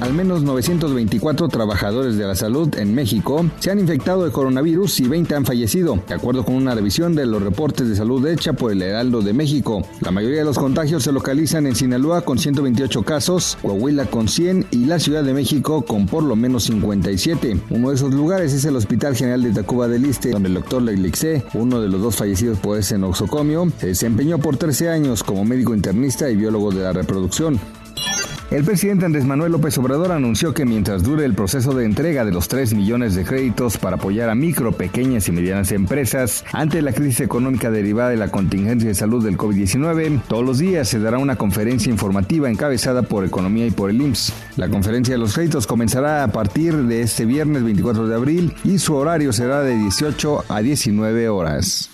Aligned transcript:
Al 0.00 0.14
menos 0.14 0.42
924 0.42 1.48
trabajadores 1.48 2.16
de 2.16 2.24
la 2.24 2.36
salud 2.36 2.72
en 2.76 2.94
México 2.94 3.44
se 3.58 3.72
han 3.72 3.80
infectado 3.80 4.24
de 4.24 4.30
coronavirus 4.30 5.00
y 5.00 5.08
20 5.08 5.34
han 5.34 5.44
fallecido, 5.44 5.98
de 6.06 6.14
acuerdo 6.14 6.44
con 6.44 6.54
una 6.54 6.72
revisión 6.72 7.16
de 7.16 7.26
los 7.26 7.42
reportes 7.42 7.88
de 7.88 7.96
salud 7.96 8.24
hecha 8.28 8.52
por 8.52 8.70
el 8.70 8.80
Heraldo 8.80 9.22
de 9.22 9.32
México. 9.32 9.82
La 10.00 10.12
mayoría 10.12 10.38
de 10.38 10.44
los 10.44 10.56
contagios 10.56 11.02
se 11.02 11.10
localizan 11.10 11.66
en 11.66 11.74
Sinaloa 11.74 12.20
con 12.20 12.38
128 12.38 13.02
casos, 13.02 13.58
Coahuila 13.60 14.06
con 14.06 14.28
100 14.28 14.66
y 14.70 14.84
la 14.84 15.00
Ciudad 15.00 15.24
de 15.24 15.34
México 15.34 15.82
con 15.82 16.06
por 16.06 16.22
lo 16.22 16.36
menos 16.36 16.64
57. 16.64 17.60
Uno 17.70 17.88
de 17.88 17.96
esos 17.96 18.14
lugares 18.14 18.52
es 18.52 18.64
el 18.64 18.76
Hospital 18.76 19.16
General 19.16 19.42
de 19.42 19.50
Tacuba 19.50 19.88
del 19.88 20.02
Liste, 20.02 20.30
donde 20.30 20.48
el 20.48 20.54
doctor 20.54 20.80
Leglixe, 20.80 21.42
uno 21.54 21.80
de 21.80 21.88
los 21.88 22.00
dos 22.00 22.14
fallecidos 22.14 22.60
por 22.60 22.78
ese 22.78 22.98
noxocomio, 22.98 23.66
se 23.78 23.88
desempeñó 23.88 24.38
por 24.38 24.56
13 24.56 24.90
años 24.90 25.24
como 25.24 25.44
médico 25.44 25.74
internista 25.74 26.30
y 26.30 26.36
biólogo 26.36 26.70
de 26.70 26.84
la 26.84 26.92
reproducción. 26.92 27.58
El 28.50 28.64
presidente 28.64 29.04
Andrés 29.04 29.26
Manuel 29.26 29.52
López 29.52 29.76
Obrador 29.76 30.10
anunció 30.10 30.54
que 30.54 30.64
mientras 30.64 31.02
dure 31.02 31.26
el 31.26 31.34
proceso 31.34 31.74
de 31.74 31.84
entrega 31.84 32.24
de 32.24 32.32
los 32.32 32.48
3 32.48 32.72
millones 32.72 33.14
de 33.14 33.22
créditos 33.22 33.76
para 33.76 33.96
apoyar 33.96 34.30
a 34.30 34.34
micro, 34.34 34.72
pequeñas 34.72 35.28
y 35.28 35.32
medianas 35.32 35.70
empresas 35.70 36.46
ante 36.54 36.80
la 36.80 36.94
crisis 36.94 37.20
económica 37.20 37.70
derivada 37.70 38.08
de 38.08 38.16
la 38.16 38.30
contingencia 38.30 38.88
de 38.88 38.94
salud 38.94 39.22
del 39.22 39.36
COVID-19, 39.36 40.22
todos 40.28 40.46
los 40.46 40.56
días 40.56 40.88
se 40.88 40.98
dará 40.98 41.18
una 41.18 41.36
conferencia 41.36 41.92
informativa 41.92 42.48
encabezada 42.48 43.02
por 43.02 43.26
Economía 43.26 43.66
y 43.66 43.70
por 43.70 43.90
el 43.90 44.00
IMSS. 44.00 44.32
La 44.56 44.70
conferencia 44.70 45.12
de 45.12 45.18
los 45.18 45.34
créditos 45.34 45.66
comenzará 45.66 46.24
a 46.24 46.28
partir 46.28 46.74
de 46.74 47.02
este 47.02 47.26
viernes 47.26 47.64
24 47.64 48.08
de 48.08 48.14
abril 48.14 48.54
y 48.64 48.78
su 48.78 48.94
horario 48.94 49.30
será 49.34 49.60
de 49.60 49.76
18 49.76 50.46
a 50.48 50.62
19 50.62 51.28
horas. 51.28 51.90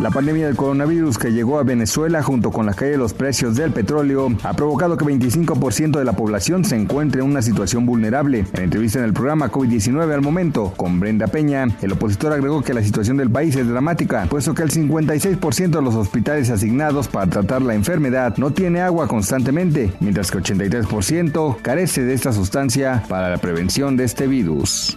La 0.00 0.10
pandemia 0.10 0.46
del 0.46 0.56
coronavirus 0.56 1.18
que 1.18 1.30
llegó 1.30 1.58
a 1.58 1.62
Venezuela 1.62 2.22
junto 2.22 2.50
con 2.50 2.64
la 2.64 2.72
caída 2.72 2.92
de 2.92 2.98
los 2.98 3.12
precios 3.12 3.54
del 3.56 3.70
petróleo 3.70 4.28
ha 4.44 4.54
provocado 4.54 4.96
que 4.96 5.04
25% 5.04 5.98
de 5.98 6.04
la 6.06 6.14
población 6.14 6.64
se 6.64 6.74
encuentre 6.74 7.20
en 7.20 7.26
una 7.26 7.42
situación 7.42 7.84
vulnerable. 7.84 8.46
En 8.54 8.64
entrevista 8.64 8.98
en 8.98 9.04
el 9.04 9.12
programa 9.12 9.52
COVID-19 9.52 10.10
al 10.10 10.22
momento 10.22 10.72
con 10.74 11.00
Brenda 11.00 11.26
Peña, 11.26 11.68
el 11.82 11.92
opositor 11.92 12.32
agregó 12.32 12.62
que 12.62 12.72
la 12.72 12.82
situación 12.82 13.18
del 13.18 13.28
país 13.28 13.54
es 13.56 13.68
dramática, 13.68 14.26
puesto 14.30 14.54
que 14.54 14.62
el 14.62 14.70
56% 14.70 15.68
de 15.68 15.82
los 15.82 15.94
hospitales 15.94 16.48
asignados 16.48 17.06
para 17.08 17.30
tratar 17.30 17.60
la 17.60 17.74
enfermedad 17.74 18.38
no 18.38 18.52
tiene 18.52 18.80
agua 18.80 19.06
constantemente, 19.06 19.92
mientras 20.00 20.30
que 20.30 20.38
83% 20.38 21.60
carece 21.60 22.04
de 22.04 22.14
esta 22.14 22.32
sustancia 22.32 23.02
para 23.06 23.28
la 23.28 23.36
prevención 23.36 23.98
de 23.98 24.04
este 24.04 24.26
virus. 24.26 24.96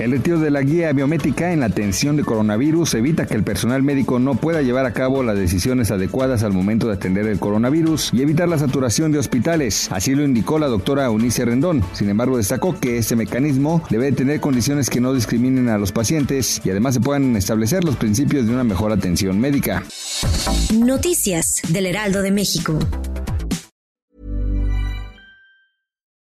El 0.00 0.12
retiro 0.12 0.40
de 0.40 0.50
la 0.50 0.62
guía 0.62 0.94
biométrica 0.94 1.52
en 1.52 1.60
la 1.60 1.66
atención 1.66 2.16
de 2.16 2.24
coronavirus 2.24 2.94
evita 2.94 3.26
que 3.26 3.34
el 3.34 3.44
personal 3.44 3.82
médico 3.82 4.18
no 4.18 4.34
pueda 4.34 4.62
llevar 4.62 4.86
a 4.86 4.94
cabo 4.94 5.22
las 5.22 5.36
decisiones 5.36 5.90
adecuadas 5.90 6.42
al 6.42 6.54
momento 6.54 6.86
de 6.86 6.94
atender 6.94 7.26
el 7.26 7.38
coronavirus 7.38 8.08
y 8.14 8.22
evitar 8.22 8.48
la 8.48 8.56
saturación 8.58 9.12
de 9.12 9.18
hospitales. 9.18 9.92
Así 9.92 10.14
lo 10.14 10.24
indicó 10.24 10.58
la 10.58 10.68
doctora 10.68 11.10
Unice 11.10 11.44
Rendón. 11.44 11.84
Sin 11.92 12.08
embargo, 12.08 12.38
destacó 12.38 12.80
que 12.80 12.96
este 12.96 13.14
mecanismo 13.14 13.82
debe 13.90 14.10
tener 14.12 14.40
condiciones 14.40 14.88
que 14.88 15.02
no 15.02 15.12
discriminen 15.12 15.68
a 15.68 15.76
los 15.76 15.92
pacientes 15.92 16.62
y 16.64 16.70
además 16.70 16.94
se 16.94 17.00
puedan 17.00 17.36
establecer 17.36 17.84
los 17.84 17.96
principios 17.96 18.46
de 18.46 18.54
una 18.54 18.64
mejor 18.64 18.92
atención 18.92 19.38
médica. 19.38 19.84
Noticias 20.72 21.60
del 21.68 21.84
Heraldo 21.84 22.22
de 22.22 22.30
México. 22.30 22.78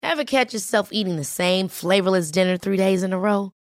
Ever 0.02 0.24
catch 0.24 0.52
yourself 0.52 0.90
eating 0.92 1.16
the 1.16 1.24
same 1.24 1.68
flavorless 1.68 2.30
dinner 2.30 2.58
three 2.58 2.76
days 2.76 3.02
in 3.02 3.14
a 3.14 3.18
row? 3.18 3.52